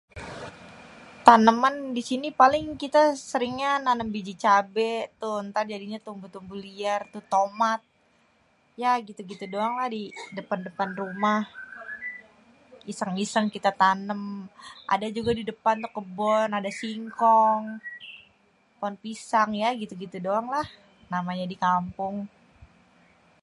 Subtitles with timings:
[1.25, 7.23] Taneman di sini paling kita seringnya nanem biji cabe tuh, ntar jadinya tumbuh-tumbuh liar tuh,
[7.33, 7.81] tomat.
[8.81, 10.03] Ya gitu-gitu doanglah di
[10.37, 11.41] depan-depan rumah,
[12.91, 14.21] iseng-iseng kita tanem.
[14.93, 17.63] Ada juga tuh di depan tuh kebon, ada singkong,
[18.79, 19.49] pohon pisang.
[19.61, 20.67] Ya gitu-gitu doanglah.
[21.13, 22.15] Namanya di kampung.